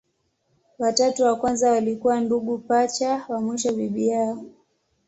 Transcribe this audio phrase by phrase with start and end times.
[0.79, 4.43] Watatu wa kwanza walikuwa ndugu pacha, wa mwisho bibi yao.